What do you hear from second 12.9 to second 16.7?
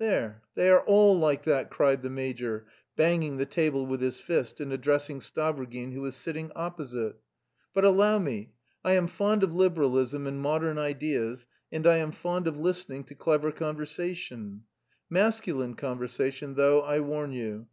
to clever conversation; masculine conversation,